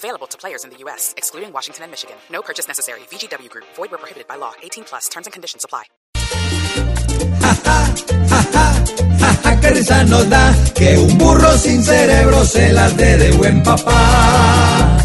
Available 0.00 0.26
to 0.28 0.38
players 0.38 0.64
in 0.64 0.70
the 0.70 0.78
U.S., 0.84 1.12
excluding 1.18 1.52
Washington 1.52 1.82
and 1.84 1.92
Michigan. 1.92 2.16
No 2.30 2.40
purchase 2.40 2.66
necessary. 2.66 3.00
VGW 3.10 3.50
Group. 3.50 3.66
Void 3.76 3.90
where 3.90 3.98
prohibited 3.98 4.26
by 4.28 4.36
law. 4.36 4.54
18 4.62 4.84
plus. 4.84 5.08
Terms 5.10 5.26
and 5.26 5.32
conditions 5.34 5.62
apply. 5.62 5.84
que 9.60 9.70
risa 9.70 10.04
nos 10.04 10.26
da 10.30 10.54
que 10.74 10.96
un 10.96 11.18
burro 11.18 11.52
sin 11.58 11.84
cerebro 11.84 12.46
se 12.46 12.72
las 12.72 12.96
dé 12.96 13.18
de 13.18 13.30
buen 13.32 13.62
papá. 13.62 14.96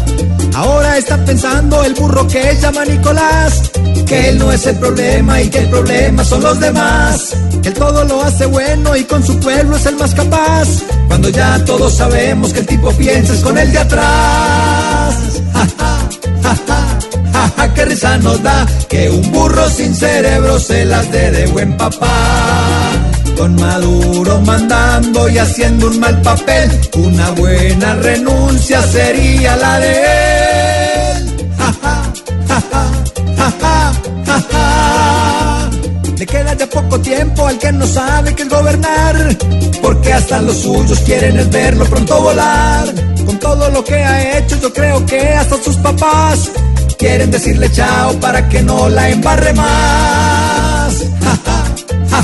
Ahora 0.54 0.96
está 0.96 1.22
pensando 1.26 1.84
el 1.84 1.92
burro 1.92 2.26
que 2.26 2.56
llama 2.58 2.86
Nicolás, 2.86 3.70
que 4.06 4.30
él 4.30 4.38
no 4.38 4.50
es 4.50 4.66
el 4.66 4.78
problema 4.78 5.42
y 5.42 5.50
que 5.50 5.58
el 5.58 5.68
problema 5.68 6.24
son 6.24 6.42
los 6.42 6.58
demás, 6.58 7.36
que 7.62 7.68
él 7.68 7.74
todo 7.74 8.02
lo 8.04 8.22
hace 8.22 8.46
bueno 8.46 8.96
y 8.96 9.04
con 9.04 9.22
su 9.22 9.38
pueblo 9.40 9.76
es 9.76 9.84
el 9.84 9.96
más 9.96 10.14
capaz, 10.14 10.66
cuando 11.08 11.28
ya 11.28 11.62
todos 11.66 11.92
sabemos 11.92 12.54
que 12.54 12.60
el 12.60 12.66
tipo 12.66 12.90
piensa 12.92 13.34
es 13.34 13.40
con 13.42 13.58
el 13.58 13.70
de 13.70 13.78
atrás. 13.78 14.65
Nos 18.04 18.42
da 18.42 18.66
que 18.90 19.08
un 19.08 19.32
burro 19.32 19.70
sin 19.70 19.94
cerebro 19.94 20.58
se 20.58 20.84
las 20.84 21.10
dé 21.10 21.30
de 21.30 21.46
buen 21.46 21.76
papá. 21.78 22.92
Con 23.38 23.54
Maduro 23.56 24.40
mandando 24.42 25.28
y 25.28 25.38
haciendo 25.38 25.86
un 25.86 25.98
mal 25.98 26.20
papel, 26.20 26.70
una 26.96 27.30
buena 27.30 27.94
renuncia 27.94 28.82
sería 28.82 29.56
la 29.56 29.80
de 29.80 29.92
él. 29.92 31.48
Ja, 31.58 31.72
ja, 31.82 32.02
ja. 32.48 32.90
Le 36.18 36.26
queda 36.26 36.54
ya 36.54 36.66
poco 36.68 37.00
tiempo 37.00 37.46
al 37.46 37.58
que 37.58 37.72
no 37.72 37.86
sabe 37.86 38.34
qué 38.34 38.42
es 38.42 38.48
gobernar, 38.48 39.36
porque 39.82 40.12
hasta 40.12 40.40
los 40.42 40.56
suyos 40.58 40.98
quieren 41.00 41.38
es 41.38 41.50
verlo 41.50 41.84
pronto 41.86 42.20
volar. 42.20 42.86
Con 43.24 43.38
todo 43.38 43.70
lo 43.70 43.82
que 43.84 43.94
ha 43.94 44.38
hecho, 44.38 44.56
yo 44.60 44.72
creo 44.72 45.04
que 45.04 45.20
hasta 45.28 45.62
sus 45.62 45.76
papás 45.76 46.50
quieren 47.06 47.30
decirle 47.30 47.70
chao 47.70 48.18
para 48.20 48.48
que 48.48 48.62
no 48.62 48.88
la 48.88 49.08
embarre 49.08 49.52
más. 49.52 50.92
Ja, 51.24 51.34
ja, 51.46 52.20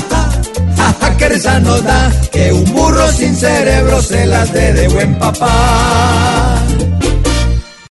ja, 0.77 0.95
ja 0.99 1.17
que 1.17 1.29
risa 1.29 1.59
nos 1.61 1.81
da 1.83 2.11
que 2.33 2.51
un 2.51 2.65
burro 2.73 3.07
sin 3.13 3.33
cerebro 3.33 4.01
se 4.01 4.25
las 4.25 4.51
dé 4.51 4.73
de 4.73 4.87
buen 4.89 5.17
papá. 5.17 6.22